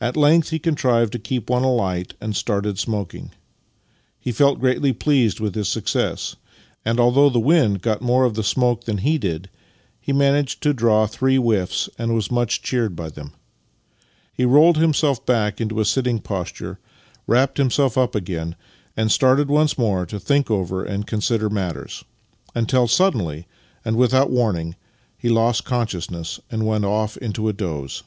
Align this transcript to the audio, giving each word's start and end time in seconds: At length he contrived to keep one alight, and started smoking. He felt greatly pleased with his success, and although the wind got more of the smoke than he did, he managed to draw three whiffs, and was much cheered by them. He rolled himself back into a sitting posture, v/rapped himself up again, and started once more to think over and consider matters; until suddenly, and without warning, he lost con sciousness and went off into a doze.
At 0.00 0.16
length 0.16 0.48
he 0.50 0.58
contrived 0.60 1.12
to 1.12 1.18
keep 1.18 1.50
one 1.50 1.64
alight, 1.64 2.14
and 2.20 2.34
started 2.34 2.78
smoking. 2.78 3.32
He 4.18 4.32
felt 4.32 4.60
greatly 4.60 4.92
pleased 4.92 5.40
with 5.40 5.54
his 5.56 5.68
success, 5.68 6.36
and 6.86 6.98
although 6.98 7.28
the 7.28 7.40
wind 7.40 7.82
got 7.82 8.00
more 8.00 8.24
of 8.24 8.32
the 8.34 8.44
smoke 8.44 8.84
than 8.84 8.98
he 8.98 9.18
did, 9.18 9.50
he 10.00 10.12
managed 10.12 10.62
to 10.62 10.72
draw 10.72 11.06
three 11.06 11.34
whiffs, 11.36 11.88
and 11.98 12.14
was 12.14 12.30
much 12.30 12.62
cheered 12.62 12.94
by 12.96 13.10
them. 13.10 13.32
He 14.32 14.46
rolled 14.46 14.78
himself 14.78 15.26
back 15.26 15.60
into 15.60 15.80
a 15.80 15.84
sitting 15.84 16.20
posture, 16.20 16.78
v/rapped 17.26 17.58
himself 17.58 17.98
up 17.98 18.14
again, 18.14 18.54
and 18.96 19.12
started 19.12 19.50
once 19.50 19.76
more 19.76 20.06
to 20.06 20.20
think 20.20 20.48
over 20.50 20.82
and 20.84 21.06
consider 21.08 21.50
matters; 21.50 22.04
until 22.54 22.86
suddenly, 22.86 23.48
and 23.84 23.96
without 23.96 24.30
warning, 24.30 24.76
he 25.18 25.28
lost 25.28 25.64
con 25.64 25.88
sciousness 25.88 26.38
and 26.50 26.64
went 26.66 26.84
off 26.86 27.16
into 27.16 27.48
a 27.48 27.52
doze. 27.52 28.04